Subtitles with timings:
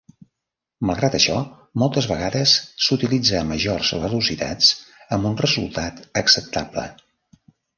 [0.89, 1.35] Malgrat això,
[1.83, 2.55] moltes vegades
[2.87, 4.73] s'utilitza a majors velocitats
[5.19, 6.89] amb un resultat acceptable.